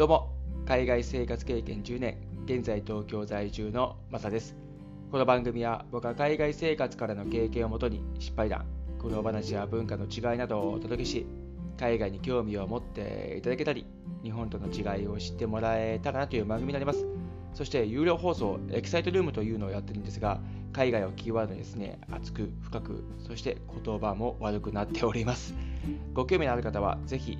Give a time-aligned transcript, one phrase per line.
[0.00, 0.30] どうも、
[0.64, 2.16] 海外生活経験10年、
[2.46, 4.56] 現在東京在住のマサです。
[5.12, 8.64] この番組は僕は海外生活からの経験をもとに失敗談、
[8.98, 11.26] 苦労話や文化の違いなどをお届けし、
[11.78, 13.84] 海外に興味を持っていただけたり、
[14.22, 17.06] 日本との違いを知ってもらえたらなという番組になります。
[17.52, 20.40] そして有料放送、エキサイトルームというのをやってるんですが、
[20.72, 25.54] 海外をキーワードにですね、熱く深く、そして言葉も悪くなっております。
[26.14, 27.36] ご興味のある方は、ぜひ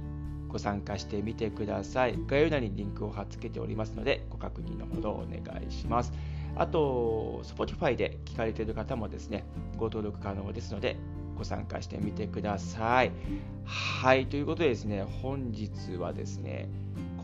[0.50, 2.18] ご参加してみてください。
[2.26, 6.12] 概要欄にリンクを貼っ付けておりますので、ご確認のほどお願いします。
[6.56, 9.44] あと、Spotify で聞かれている方もですね、
[9.76, 10.96] ご登録可能ですので、
[11.36, 13.12] ご参加してみてください。
[13.64, 16.68] はい、ということでですね、本日はですね、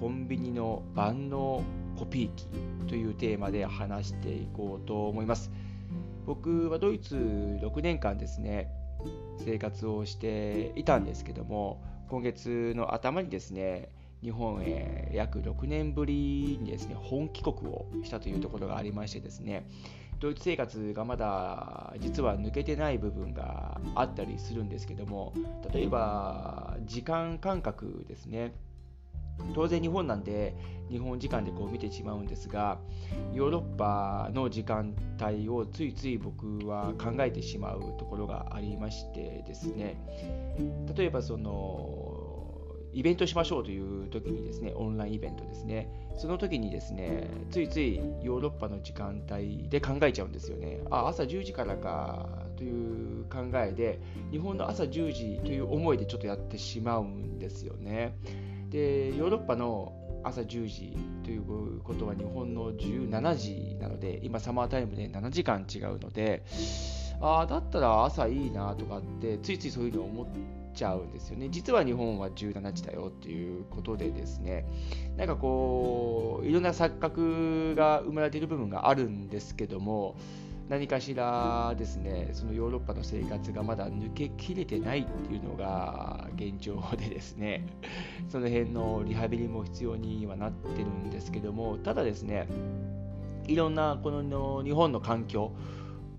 [0.01, 1.63] コンビニの万能
[1.99, 2.47] コピー機
[2.87, 5.51] というテーマで話していこうと思います。
[6.27, 7.17] 僕はドイツ
[7.63, 8.71] 6年間ですね、
[9.39, 13.89] 生活をしていたんですけども、今月の頭にですね、
[14.23, 19.69] 日本へ約6年ぶりにですね、本帰国をしたというところがありましてですね、
[20.21, 25.33] ドイツ生活がまだ実は抜けてない部分があったりするんですけども、
[25.73, 28.53] 例えば時間感覚ですね。
[29.55, 30.55] 当然日本なんで
[30.91, 32.79] 日本時間でこう見てしまうんですが
[33.35, 39.97] ヨーロッパの時間帯をついつい僕は考えてしまうところがありましてですね。
[40.97, 42.37] 例えばその
[42.93, 45.91] イベントしましょうという時にですねオンラインイベントですね。
[46.17, 50.81] その時にですねついついヨーロッパの時間帯で考えちゃうんですよね。
[50.91, 58.17] あ朝10時からかという考えで日本の朝10時という思いでちょっとやってしまうんですよね。
[58.71, 59.93] でヨーロッパの
[60.25, 66.43] 朝10時ということは日本の17時なので今サマータイムで7時間違うので
[67.21, 70.27] ああだったら朝いいなとかってついついそういうのを思っ
[70.75, 71.49] ちゃうんですよね。
[71.51, 74.67] 実は日本は17時だよっていうことでですね。
[75.17, 80.17] なんかこういろんな錯覚が生まれている部分があるんですけども
[80.69, 87.65] 何かしらですね、そのヨーロッパの生活がまだ抜けきれてないっていうのが現状でですね、
[88.29, 92.49] その辺のリハビリも必要にはなってるんですけども、ただですね、
[93.47, 95.53] いろんなこの日本の環境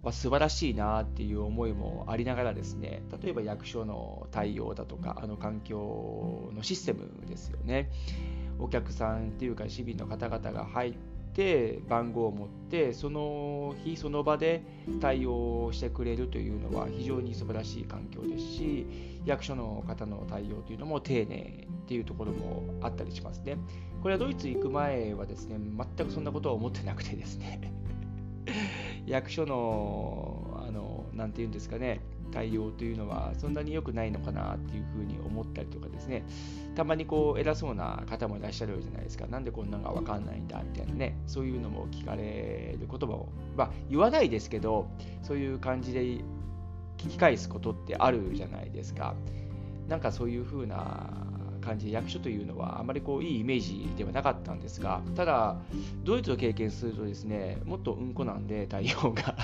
[0.02, 7.90] は素晴らしいなっていう思いもありながらですね、例えば役所の対応だとか、あの環境のシステムですよね。
[8.60, 11.17] お客さんっていうか市民の方々が入って
[11.88, 14.64] 番号を持ってその日その場で
[15.00, 18.88] 対応してくれるというのは非常に素晴らしい環境ですし
[19.26, 23.58] 役所の方の対応というのも丁寧っていうところもあったりしますね。
[24.02, 27.60] これはドイツ行く前はですね全くそんなことは思ってなくてですね
[29.06, 32.02] 役所のあのなんて言うんですかね
[32.32, 36.24] 対応というのはそんなに良くないのかなっていうふうに思ったりとかですね。
[36.76, 39.28] たまにこう偉そうな方もいらっしゃるじゃないですか。
[39.28, 41.18] なんでこんなのが分かんないんだみたいなね。
[41.26, 44.88] そういうのも聞かれることもまあ言わないですけど
[45.24, 46.24] そういう感じで聞
[46.98, 49.16] き返すことってあるじゃないですか。
[49.88, 51.10] なんかそういうふうな
[51.62, 55.58] 感じで役所というのはあまりこういいイメージではなかったんですがただ
[56.04, 59.36] ドイツを経験するとですねもっとうんこなんで対応が。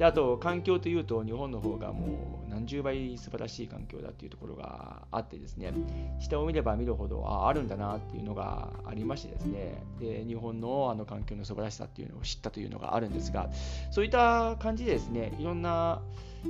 [0.00, 5.74] であと環境というと日本の方がもう何十倍素晴らしい環境だっていうところがあってですね
[6.18, 9.84] 下を見れば見るほどああるんだなっていうのがありましてですね。
[10.00, 13.50] で日本のあの環境の素晴らしさっていうのを知ったというのがあるんですが
[13.90, 16.00] そういった感じでですねいろんな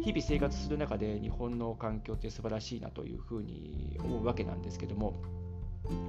[0.04, 5.20] 日々生活する中で日本の環境って素晴らしいなというふうに思うわけなんですけども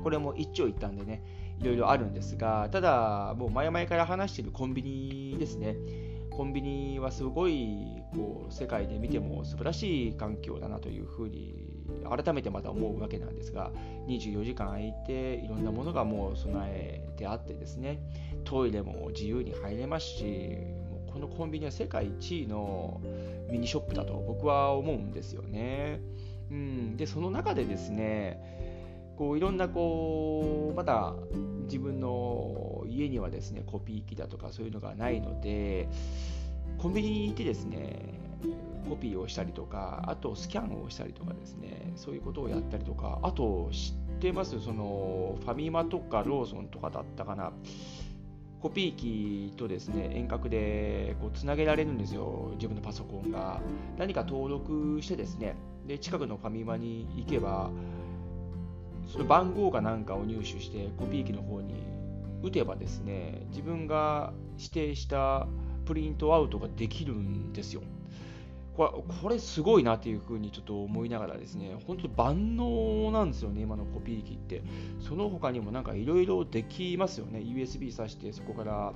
[0.04, 1.24] これも一長一短でね
[1.60, 6.11] いろいろあるんですがただもう前々から話しているコンビニですね。
[6.32, 11.54] コンビニはすごいこう世界で見ても素晴らしい環境だなというふうに
[12.10, 13.72] 改めてまた思うわけなんですが
[14.08, 18.00] 24時間空いていろんなものがもう備えてあってですね
[18.46, 20.24] トイレも自由に入れますし
[20.90, 23.02] もうこのコンビニは世界一位の
[23.50, 26.00] ミニショップだと僕は思うんですよね。
[26.50, 31.14] うん、でその中でですねこういろんなこうまだ
[31.64, 32.71] 自分の
[33.02, 35.90] 家にはですねコピー機だとかそういうのがないので
[36.78, 38.20] コンビニに行ってですね
[38.90, 44.60] コピーをしたりとかあとスキャンをしたりとかですねそういうことをやったりとかあと知ってます？
[44.60, 47.52] そのファミマとかローソンとかだったかな。
[48.62, 53.60] コピー機とですね遠隔でこうつなげられるんですよ自分のパソコンが。
[53.98, 55.56] 何か登録してですね
[55.88, 57.72] で近くのファミマに行けば
[59.08, 61.74] その番号かなんかを入手してコピー機の方に
[62.44, 65.48] 打てばですね自分が指定した
[65.86, 67.82] プリントアウトができるんですよ
[68.76, 74.64] これこれすごいなっていうふうにちょっと思いながらですね、本当に万能なんですよね、今のコピー機って。
[75.00, 77.40] その他にもなんかいろいろできますよね。
[77.40, 78.94] USB 挿してそこから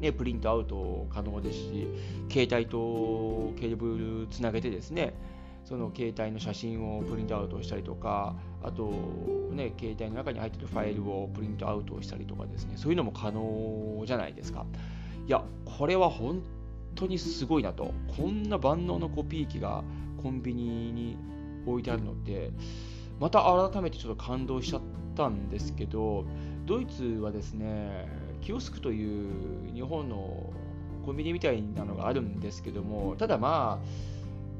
[0.00, 1.86] ね、プリントアウト可能ですし、
[2.28, 5.14] 携帯とケーブルつなげてですね、
[5.64, 8.90] その携帯の写真をプリントアウトしたりとか、あと、
[9.52, 14.66] ね、携帯の中に入ってるファイルをプリントアウトしたりとかですね、そういうのも可能じゃないですか。
[15.26, 16.42] いや、これは本
[16.94, 17.92] 当にすごいなと。
[18.16, 19.84] こんな万能のコピー機が
[20.22, 21.16] コンビニに
[21.66, 22.50] 置いてあるのって、
[23.20, 24.82] また改めてちょっと感動しちゃっ
[25.14, 26.24] たんですけど、
[26.64, 28.08] ドイツはですね、
[28.40, 30.52] キオスクという日本の
[31.04, 34.13] コンビニみたいなのがあるんですけども、ただまあ、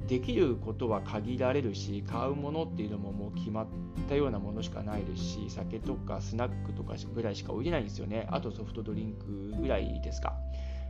[0.06, 3.66] できることは限られるし、買うものっていうのももう決まっ
[4.08, 8.26] たようなものしかないですし、酒とかスナックとかぐらいしか置いてないんですよね。
[8.30, 10.36] あとソフトドリンクぐらいですか。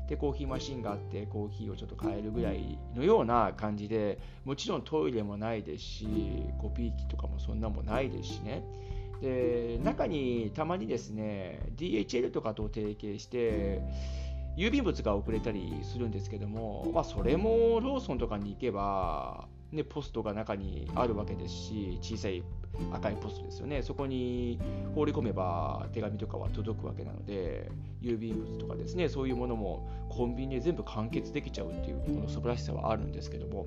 [0.08, 6.06] で、コーヒーマシンがあって、コーヒーをちょっと買えるぐらいのような感じで、もちろんトイレもないですし、
[6.58, 8.64] コピー機とかもそんなもないですしね。
[9.20, 13.80] で中にたまにですね DHL とかと提携して
[14.56, 22.42] 郵便物が遅れたりするんですけども、まあ、それもローソンとかに行けば、ね、ポストが中にあるわけですし小さい
[22.92, 23.82] 赤いポストですよね。
[23.82, 24.60] そこに
[24.94, 27.70] 放り込めば手紙とかは届くわけなので
[28.00, 33.66] 郵便物とかですねそういうものもコンビニで全部完結できちゃうっていうこの素晴らしさはあるんですけども。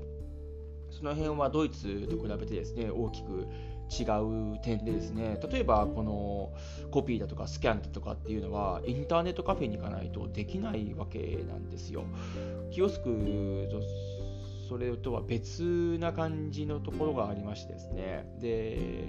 [0.97, 3.47] その辺はドイツと比べてですね大きく
[3.89, 4.03] 違
[4.55, 6.51] う点でですね例えばこの
[6.91, 12.03] コピーだとかスキャンだとかっていうのはインターネットカフェに行かないとできないわけなんですよ。
[12.71, 13.81] キオスクと
[14.67, 19.07] それとは別な感じのところがありましてですねで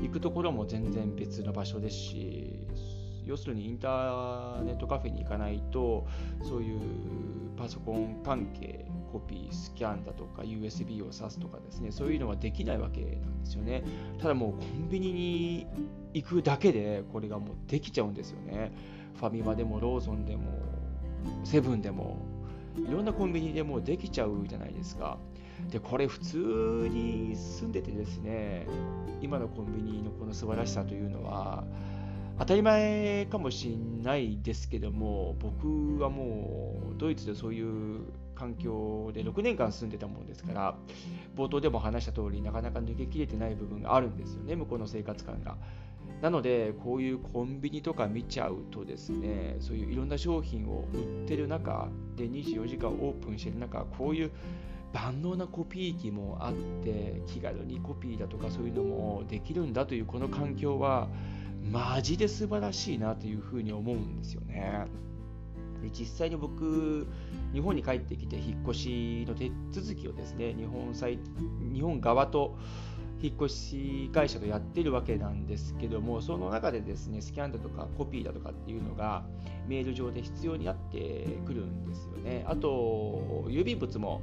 [0.00, 2.66] 行くところも全然別の場所ですし
[3.28, 6.06] 要するにインターネットカフェに行かないと
[6.42, 6.80] そういう
[7.56, 13.82] パソコン関係コピー、スキャンだとか USB を挿すとかですね、そういうのはできないわけなんですよね。
[14.18, 15.66] ただもうコンビニに
[16.14, 18.72] 行くだけでこれがもうできちゃうんですよね。
[19.16, 20.44] ファミマでもローソンでも
[21.44, 22.18] セブンでも
[22.76, 25.18] いろんなコンビニでもできちゃうじゃないですか。
[25.70, 28.66] で、これ普通に住んでてですね、
[29.20, 31.64] 今のコンビニのこの素晴らしさというのは、
[32.38, 38.02] 当たり前かもしれないですけども、僕はもうドイツでそういう
[38.36, 40.76] 環境で6年間住んでたもんですから、
[41.36, 45.56] 冒頭でも話した通り、なかなか抜けきれてない部分があるんですよね、向こうの生活感が。
[46.22, 54.30] なので、こういうコンビニとか見ちゃうとですね、そういういろんな商品を売ってる中で24時間オープンしてる中、こういう
[54.92, 56.54] 万能なコピー機もあっ
[56.84, 61.08] て、気軽にコピーだとかそういうのもできるんだというこの環境は、
[61.70, 64.86] マジで素晴らしいなというふうに思うんですよね。
[65.82, 67.06] で実際に僕、
[67.52, 71.18] 日本に帰ってきて引っ越しの手続きをですね、日本際
[71.72, 72.56] 日本側と
[73.20, 79.24] 引っ越し会社とやってるわけなんですけども、その中でですね、スキャンだとかコピーだとかっていうのが
[79.66, 82.44] メール上で必要になってくるんですよね。
[82.46, 84.22] あと、郵便物も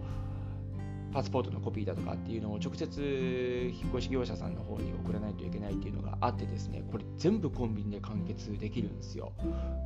[1.15, 9.31] パスポートのコピーだとかっていうのを直接引っ越し業者さんの方に送らないといけないっていうのがあってですね、これ全部コンビニで完結できるんですよ。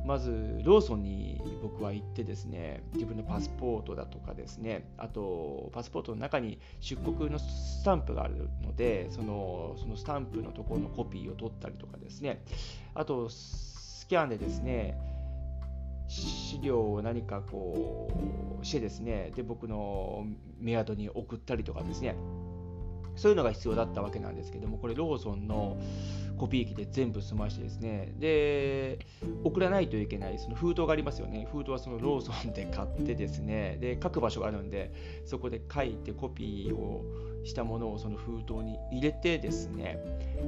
[0.04, 12.42] まず、ローソンに僕は行ってですね、自分のパスポートだとかですね、あと、パスポートの中に出国のスタンプがあるので、そのそのスタンプのところのコピーを取ったりとかですね、
[12.92, 14.98] あと、スキャンでですね、
[16.10, 18.10] 資料を何かこ
[18.60, 20.26] うしてですね、で、僕の
[20.58, 22.16] メアドに送ったりとかですね、
[23.14, 25.78] そういうのが必要だったわけなんですけども、これローソンの
[26.36, 28.98] コピー機で全部済ましてですね、で、
[29.44, 31.46] 送らないといけないその封筒がありますよね。
[31.52, 34.92] 封筒はそのローソンで買ってですね、で、書く場所があるんで、
[35.26, 37.04] そこで書いてコピーを
[37.44, 39.98] したものをその封筒に入れてですね、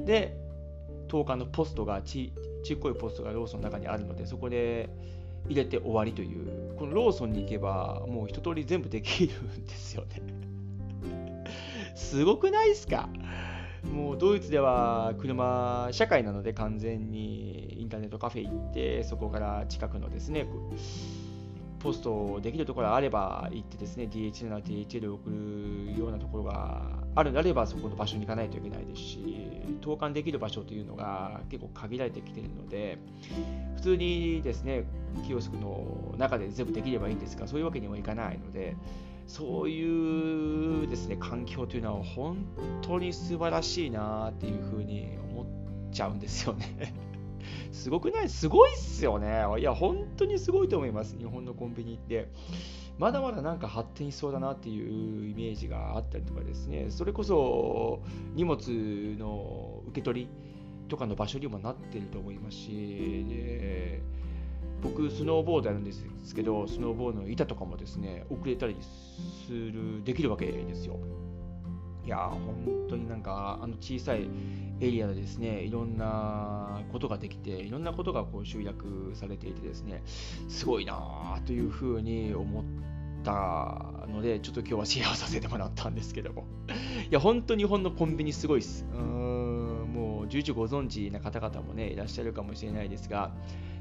[0.05, 0.35] で、
[1.07, 2.33] 10日のポストがち、
[2.65, 4.89] ちっこいポストがローソンの中にあるので、そこで、
[5.47, 10.21] 入れて終わりという、このローソンに行けば、もう一通り全部できるんですよね。
[11.95, 13.09] すごくないですか？
[13.91, 20.47] もうドイツでは車社会なので完全にインターネットカフェ行ってそこから近くのですね
[21.83, 26.81] ポストできるところがあれば行ってですね DHL なら DHL を送るようなところが
[27.13, 32.97] あるのであればそこの場所に行かないといけないですし投函できる場所というのが結構限られてきているので
[33.75, 34.85] 普通にですね
[35.27, 38.77] キオスクの中で全部できればいいんですがそういうわけにもいかないので
[39.27, 42.37] そういうですね環境というのは本
[42.81, 45.45] 当に素晴らしいなっていうふうに思っ
[45.91, 46.93] ちゃうんですよね。
[47.71, 48.29] すごくない？
[48.29, 49.43] すごいっすよね。
[49.59, 51.17] いや、本当にすごいと思います。
[51.17, 52.29] 日本のコンビニって。
[52.99, 58.03] まだまだなんか発展しそうだなっていうイメージがあったりとかですね、それこそ
[58.35, 58.59] 荷物
[59.17, 60.27] の受け取り
[60.89, 63.99] とかの場所にもなってると思いますし、で
[64.83, 68.75] 僕、スノーボードやるんですけど、スノーボードの板とかもですね、遅れたり
[69.47, 70.99] する、できるわけですよ。
[72.05, 74.27] いや本当になんか、あの小さい
[74.81, 80.03] エリアでですね、いろんなことができて、いろんなことがこう集約されていてですね、
[80.49, 82.63] すごいなというふうに思っ
[83.23, 86.45] たので、ちょっと今日はシェアさせてもらったんですけども。
[87.09, 88.85] いや、本当日本のコンビニすごいです。
[88.93, 93.33] うん、もう、重々ご存知な方々もね、いらっしゃるかもしれないですが、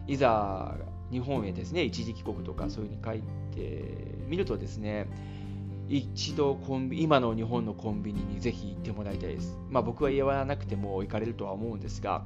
[0.07, 0.76] いざ
[1.11, 5.09] 日本へですね、一時帰国とかそういうふうに帰ってみるとですね、
[5.88, 9.58] 一度コンビ、今の日本のコンビニにぜひ行ってもらいたいです。
[9.70, 12.24] まあ僕は言わなくても行かれるとは思うんですが、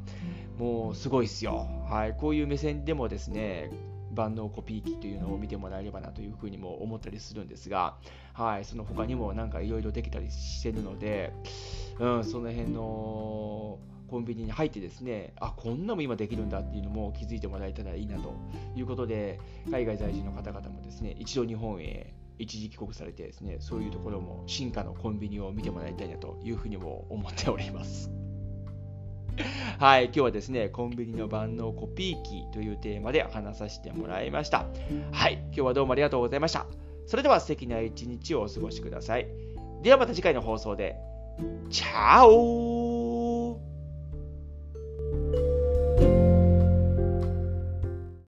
[0.58, 1.66] もうすごいですよ。
[1.88, 3.70] はい、こういう目線でもですね、
[4.14, 7.96] 万能コピー機というのを見てもらえればなというふうにも思ったりするんですが、
[8.32, 11.32] はい、その他にもなんかいろいろできたりしてるので、
[12.00, 18.34] うん、その辺のコンビニに入ってですね、あ、こんなも今できるんだっていうのも気づいてもらえたらいいなと
[18.75, 19.38] いうことで、
[19.70, 28.11] 海外在住の方々もですね、一度日本へ一時帰国されてですね、そういうところも進化のコンビニを見てもらいたいなというふうにも思っております。
[29.78, 34.66] はい、今日はですね、コンビニの万能コピー機というテーマで話させてもらいました。
[35.12, 36.66] はい、今日はどうもありがとうございました。
[37.07, 39.26] それでは素敵な一日をお過ごしください。
[39.83, 40.97] ではまた次回の放送で。
[41.71, 42.96] チャオ